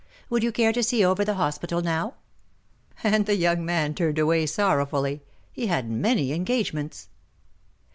Would 0.31 0.41
you 0.41 0.51
care 0.51 0.73
to 0.73 0.81
see 0.81 1.05
over 1.05 1.23
the 1.23 1.35
hospital 1.35 1.83
now?" 1.83 2.15
And 3.03 3.27
the 3.27 3.35
young 3.35 3.63
man 3.63 3.93
turned 3.93 4.17
away 4.17 4.47
sorrowfully,— 4.47 5.21
he 5.53 5.67
had 5.67 5.91
many 5.91 6.33
engagements. 6.33 7.07